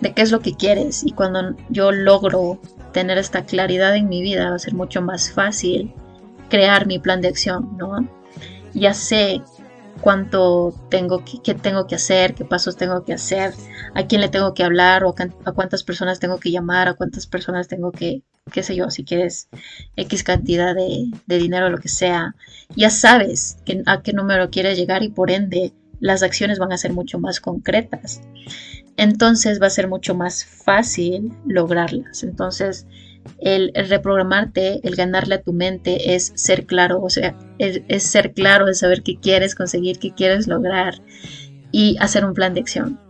[0.00, 2.60] de qué es lo que quieres y cuando yo logro
[2.94, 5.92] tener esta claridad en mi vida va a ser mucho más fácil
[6.48, 8.08] crear mi plan de acción, ¿no?
[8.72, 9.42] Ya sé
[10.00, 13.52] cuánto tengo que, tengo que hacer, qué pasos tengo que hacer,
[13.94, 15.14] a quién le tengo que hablar o
[15.44, 18.22] a, cuántas personas tengo que llamar, a cuántas personas tengo que,
[18.52, 19.48] qué sé yo, si quieres
[19.96, 22.36] X cantidad de, de dinero lo que sea.
[22.76, 26.92] Ya sabes a qué número quieres llegar y por ende las acciones van a ser
[26.92, 28.20] mucho más concretas
[28.96, 32.22] entonces va a ser mucho más fácil lograrlas.
[32.22, 32.86] Entonces,
[33.38, 38.66] el, reprogramarte, el ganarle a tu mente es ser claro, o sea, es, ser claro
[38.66, 41.00] de saber qué quieres conseguir, qué quieres lograr
[41.72, 43.00] y hacer un plan de acción.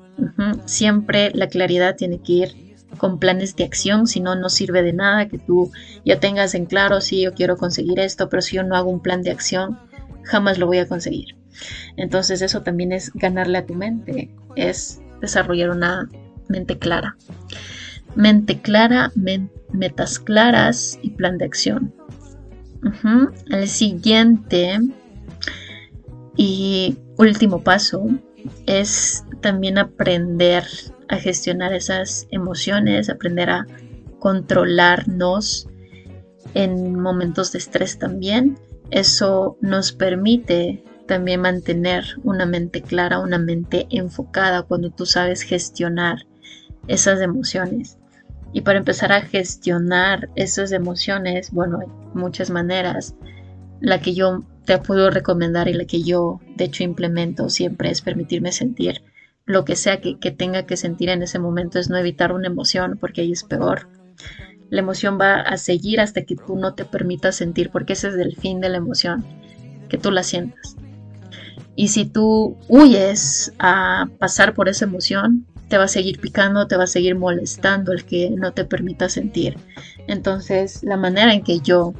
[0.64, 2.64] Siempre la claridad tiene que ir
[2.98, 5.72] con planes de acción, si no, no sirve de nada que tú
[6.04, 9.00] ya tengas en claro, si yo quiero conseguir esto, pero si yo no hago un
[9.00, 9.78] plan de acción,
[10.22, 11.36] jamás lo voy a conseguir.
[11.96, 16.08] Entonces eso también es ganarle a tu mente, es desarrollar una
[16.48, 17.16] mente clara.
[18.14, 19.12] Mente clara,
[19.72, 21.94] metas claras y plan de acción.
[23.50, 24.78] El siguiente
[26.36, 28.06] y último paso
[28.66, 30.64] es también aprender
[31.08, 33.66] a gestionar esas emociones, aprender a
[34.18, 35.68] controlarnos
[36.54, 38.58] en momentos de estrés también.
[38.90, 46.26] Eso nos permite también mantener una mente clara, una mente enfocada cuando tú sabes gestionar
[46.88, 47.98] esas emociones.
[48.52, 53.14] Y para empezar a gestionar esas emociones, bueno, hay muchas maneras.
[53.80, 58.00] La que yo te puedo recomendar y la que yo de hecho implemento siempre es
[58.00, 59.02] permitirme sentir
[59.46, 62.46] lo que sea que, que tenga que sentir en ese momento, es no evitar una
[62.46, 63.88] emoción porque ahí es peor.
[64.70, 68.14] La emoción va a seguir hasta que tú no te permitas sentir, porque ese es
[68.14, 69.24] el fin de la emoción,
[69.88, 70.76] que tú la sientas.
[71.76, 76.76] Y si tú huyes a pasar por esa emoción, te va a seguir picando, te
[76.76, 79.56] va a seguir molestando el que no te permita sentir.
[80.06, 81.94] Entonces, la manera en que yo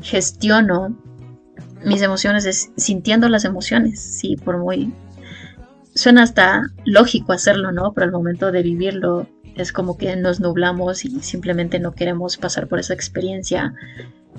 [0.00, 0.96] gestiono
[1.84, 4.92] mis emociones es sintiendo las emociones, sí, por muy...
[5.94, 7.92] Suena hasta lógico hacerlo, ¿no?
[7.92, 9.26] Pero al momento de vivirlo
[9.56, 13.74] es como que nos nublamos y simplemente no queremos pasar por esa experiencia.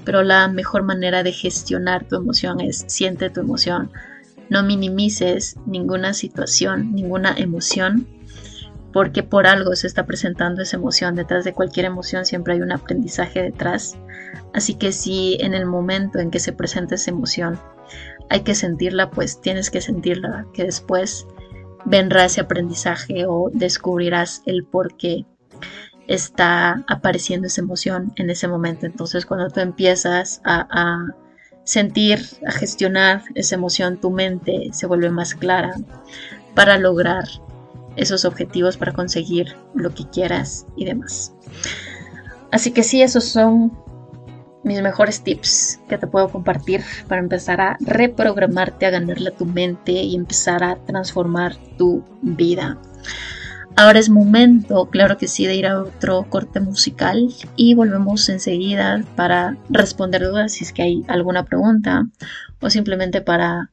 [0.05, 3.91] Pero la mejor manera de gestionar tu emoción es siente tu emoción.
[4.49, 8.07] No minimices ninguna situación, ninguna emoción,
[8.91, 11.15] porque por algo se está presentando esa emoción.
[11.15, 13.97] Detrás de cualquier emoción siempre hay un aprendizaje detrás.
[14.53, 17.59] Así que si en el momento en que se presenta esa emoción
[18.29, 21.27] hay que sentirla, pues tienes que sentirla, que después
[21.85, 25.25] vendrá ese aprendizaje o descubrirás el por qué
[26.07, 28.85] está apareciendo esa emoción en ese momento.
[28.85, 31.15] Entonces cuando tú empiezas a, a
[31.69, 35.75] sentir, a gestionar esa emoción, tu mente se vuelve más clara
[36.55, 37.25] para lograr
[37.95, 41.31] esos objetivos, para conseguir lo que quieras y demás.
[42.49, 43.71] Así que sí, esos son
[44.63, 49.45] mis mejores tips que te puedo compartir para empezar a reprogramarte, a ganarle a tu
[49.45, 52.79] mente y empezar a transformar tu vida.
[53.75, 59.03] Ahora es momento, claro que sí, de ir a otro corte musical y volvemos enseguida
[59.15, 62.07] para responder dudas si es que hay alguna pregunta
[62.59, 63.71] o simplemente para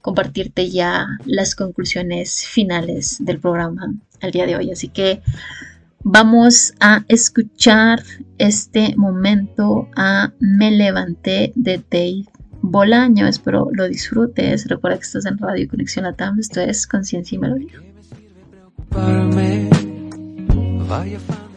[0.00, 4.70] compartirte ya las conclusiones finales del programa al día de hoy.
[4.70, 5.22] Así que
[6.02, 8.02] vamos a escuchar
[8.38, 12.24] este momento a Me Levanté de Dave
[12.62, 13.26] Bolaño.
[13.26, 14.66] Espero lo disfrutes.
[14.68, 16.38] Recuerda que estás en Radio Conexión Latam.
[16.38, 17.87] Esto es Conciencia y Melodía.
[18.90, 19.68] para mí.
[20.88, 21.47] Vaya fan.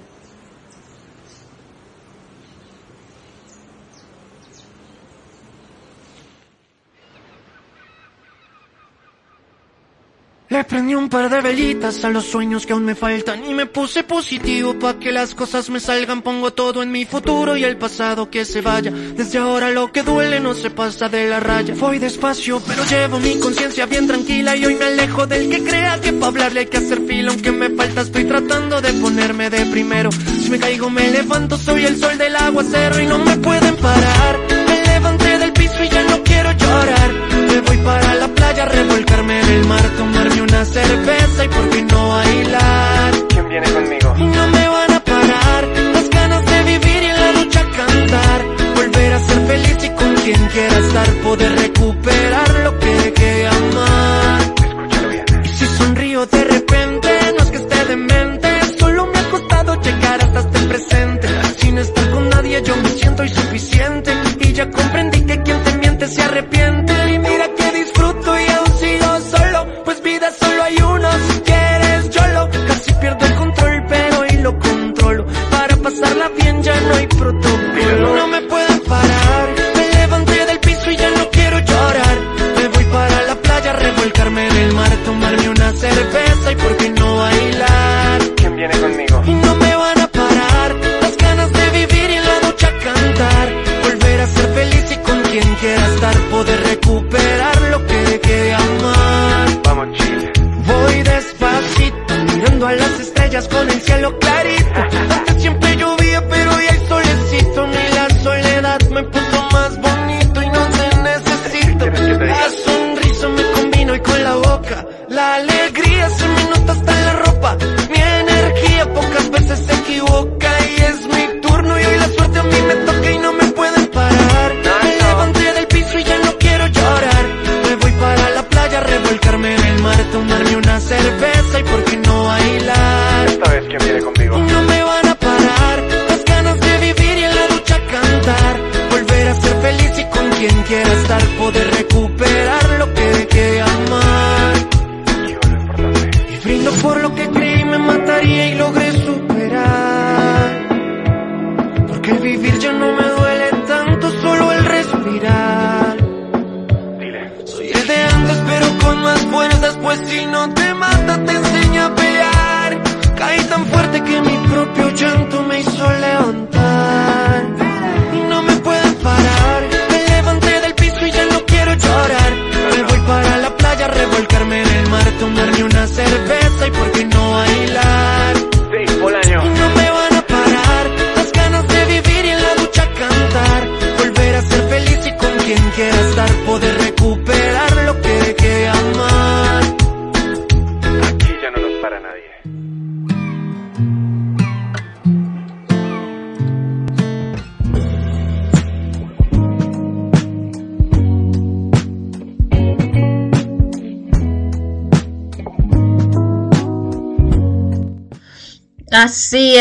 [10.52, 13.68] Le prendí un par de velitas a los sueños que aún me faltan y me
[13.68, 16.22] puse positivo pa' que las cosas me salgan.
[16.22, 18.92] Pongo todo en mi futuro y el pasado que se vaya.
[18.92, 21.74] Desde ahora lo que duele no se pasa de la raya.
[21.80, 26.02] Voy despacio, pero llevo mi conciencia bien tranquila y hoy me alejo del que crea
[26.02, 27.32] que pa' hablarle hay que hacer fila.
[27.32, 30.10] Aunque me falta, estoy tratando de ponerme de primero.
[30.12, 34.38] Si me caigo, me levanto, soy el sol del aguacero y no me pueden parar.
[34.68, 37.31] Me levanté del piso y ya no quiero llorar.
[37.62, 41.82] Me voy para la playa, revolcarme en el mar, tomarme una cerveza y por qué
[41.84, 43.14] no bailar.
[43.30, 44.16] ¿Quién viene conmigo?
[44.18, 48.46] No me van a parar las ganas de vivir y en la ducha cantar.
[48.76, 53.48] Volver a ser feliz y con quien quiera estar, poder recuperar lo que dejé de
[53.48, 54.42] amar.
[54.42, 55.26] Escúchalo bien.
[55.56, 58.50] Si sonrío de repente, no es que esté demente,
[58.80, 61.28] solo me ha costado llegar hasta este presente.
[61.58, 66.08] Sin estar con nadie yo me siento insuficiente y ya comprendí que quien te miente
[66.08, 66.81] se arrepiente.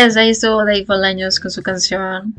[0.01, 2.35] Así es, ahí estuvo Dave Bolaños con su canción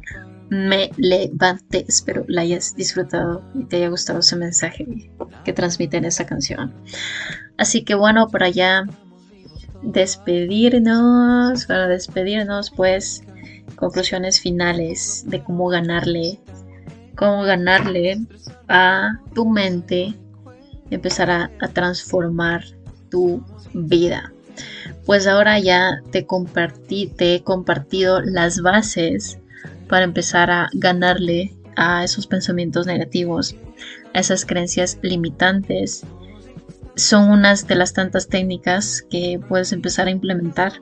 [0.49, 1.85] Me Levanté.
[1.87, 5.11] Espero la hayas disfrutado y te haya gustado ese mensaje
[5.45, 6.73] que transmite en esa canción.
[7.59, 8.85] Así que bueno, para ya
[9.83, 13.21] despedirnos, para despedirnos, pues
[13.75, 16.39] conclusiones finales de cómo ganarle,
[17.15, 18.25] cómo ganarle
[18.69, 20.15] a tu mente,
[20.89, 22.63] empezar a transformar
[23.11, 23.45] tu
[23.75, 24.33] vida
[25.05, 29.39] pues ahora ya te compartí, te he compartido las bases
[29.87, 33.55] para empezar a ganarle a esos pensamientos negativos,
[34.13, 36.03] a esas creencias limitantes.
[36.95, 40.73] Son unas de las tantas técnicas que puedes empezar a implementar.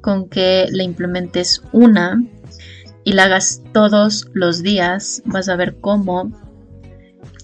[0.00, 2.22] Con que la implementes una
[3.04, 6.30] y la hagas todos los días, vas a ver cómo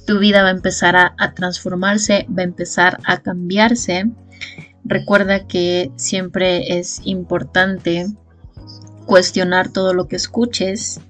[0.06, 4.10] tu vida va a empezar a, a transformarse, va a empezar a cambiarse
[4.84, 8.06] Recuerda que siempre es importante
[9.06, 11.00] cuestionar todo lo que escuches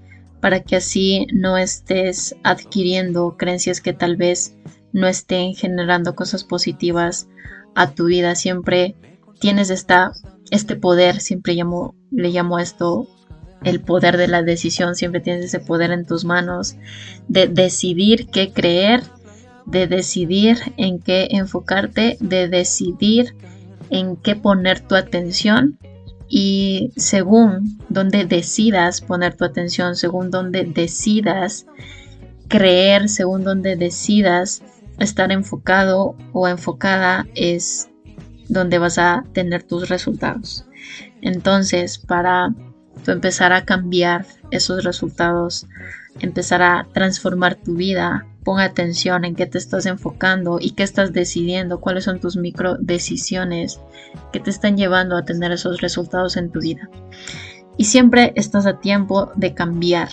[0.40, 4.54] para que así no estés adquiriendo creencias que tal vez
[4.92, 7.28] no estén generando cosas positivas
[7.74, 8.34] a tu vida.
[8.34, 8.96] Siempre
[9.38, 10.12] tienes esta,
[10.50, 13.06] este poder, siempre llamo, le llamo esto
[13.62, 16.76] el poder de la decisión, siempre tienes ese poder en tus manos
[17.28, 19.02] de decidir qué creer,
[19.66, 23.34] de decidir en qué enfocarte, de decidir
[23.90, 25.78] en qué poner tu atención
[26.28, 31.66] y según donde decidas poner tu atención, según donde decidas
[32.48, 34.62] creer, según donde decidas
[34.98, 37.88] estar enfocado o enfocada es
[38.48, 40.66] donde vas a tener tus resultados.
[41.22, 42.54] Entonces, para
[43.04, 45.66] tú empezar a cambiar esos resultados,
[46.20, 51.12] empezar a transformar tu vida, Pon atención en qué te estás enfocando y qué estás
[51.12, 53.78] decidiendo, cuáles son tus micro decisiones
[54.32, 56.90] que te están llevando a tener esos resultados en tu vida.
[57.76, 60.08] Y siempre estás a tiempo de cambiar.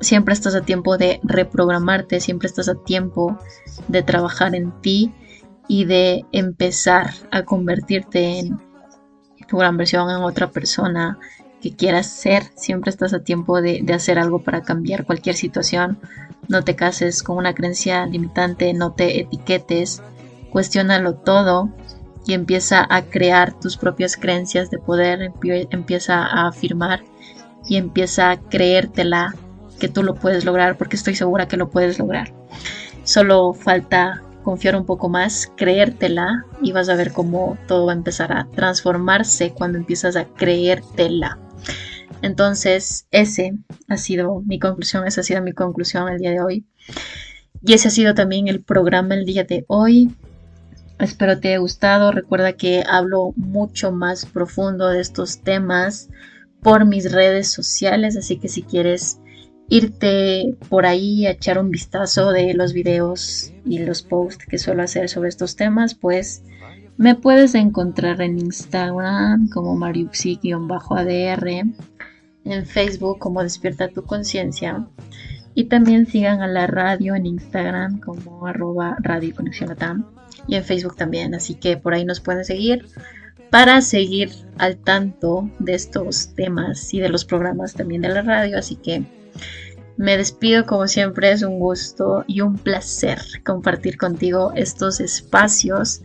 [0.00, 3.38] Siempre estás a tiempo de reprogramarte, siempre estás a tiempo
[3.86, 5.14] de trabajar en ti
[5.68, 8.58] y de empezar a convertirte en
[9.46, 11.16] tu gran versión, en otra persona,
[11.62, 16.00] que quieras ser, siempre estás a tiempo de, de, hacer algo para cambiar cualquier situación.
[16.46, 20.02] No te cases con una creencia limitante, no te etiquetes,
[20.50, 21.70] cuestiónalo todo
[22.26, 25.32] y empieza a crear tus propias creencias de poder,
[25.70, 27.02] empieza a afirmar
[27.66, 29.34] y empieza a creértela
[29.78, 32.32] que tú lo puedes lograr porque estoy segura que lo puedes lograr.
[33.04, 37.96] Solo falta confiar un poco más, creértela y vas a ver cómo todo va a
[37.96, 41.38] empezar a transformarse cuando empiezas a creértela.
[42.22, 43.52] Entonces, ese
[43.88, 46.66] ha sido mi conclusión, esa ha sido mi conclusión el día de hoy.
[47.62, 50.10] Y ese ha sido también el programa el día de hoy.
[50.98, 52.12] Espero te haya gustado.
[52.12, 56.08] Recuerda que hablo mucho más profundo de estos temas
[56.62, 59.20] por mis redes sociales, así que si quieres
[59.68, 64.82] irte por ahí a echar un vistazo de los videos y los posts que suelo
[64.82, 66.42] hacer sobre estos temas, pues
[66.98, 71.48] me puedes encontrar en Instagram como mariuxi-adr,
[72.44, 74.84] en Facebook como Despierta tu Conciencia
[75.54, 79.76] y también sigan a la radio en Instagram como arroba Radio Conexión
[80.48, 82.86] y en Facebook también, así que por ahí nos pueden seguir
[83.50, 88.58] para seguir al tanto de estos temas y de los programas también de la radio,
[88.58, 89.04] así que
[89.96, 96.02] me despido como siempre, es un gusto y un placer compartir contigo estos espacios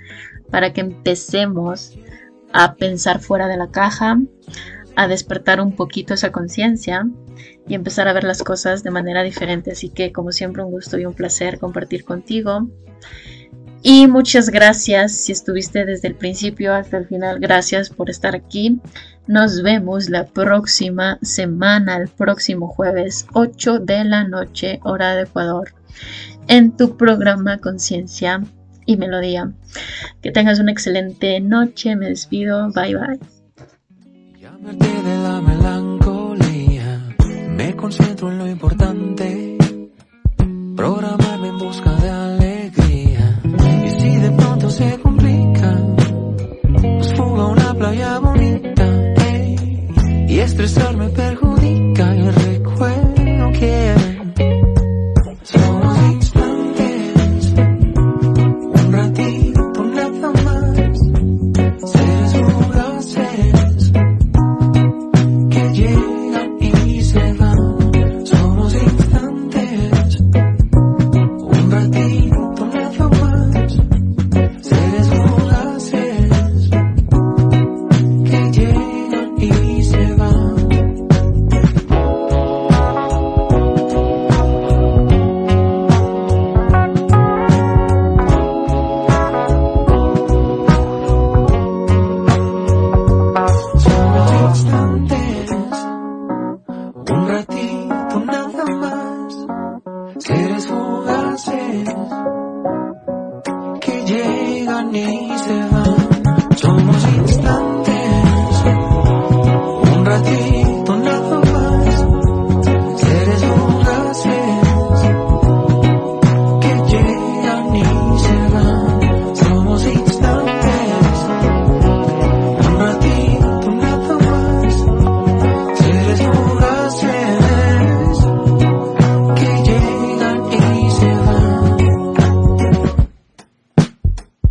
[0.54, 1.98] para que empecemos
[2.54, 4.22] a pensar fuera de la caja,
[4.96, 7.10] a despertar un poquito esa conciencia
[7.68, 9.72] y empezar a ver las cosas de manera diferente.
[9.72, 12.70] Así que como siempre un gusto y un placer compartir contigo.
[13.82, 17.40] Y muchas gracias si estuviste desde el principio hasta el final.
[17.40, 18.80] Gracias por estar aquí.
[19.26, 25.74] Nos vemos la próxima semana, el próximo jueves, 8 de la noche, hora de Ecuador,
[26.48, 28.44] en tu programa Conciencia
[28.86, 29.52] y Melodía.
[30.22, 31.96] Que tengas una excelente noche.
[31.96, 32.72] Me despido.
[32.72, 33.20] Bye bye.